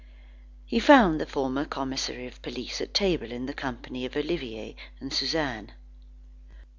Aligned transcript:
He 0.65 0.79
found 0.79 1.21
the 1.21 1.27
former 1.27 1.63
commissary 1.63 2.25
of 2.25 2.41
police 2.41 2.81
at 2.81 2.91
table, 2.91 3.31
in 3.31 3.45
the 3.45 3.53
company 3.53 4.03
of 4.03 4.17
Olivier 4.17 4.75
and 4.99 5.13
Suzanne. 5.13 5.73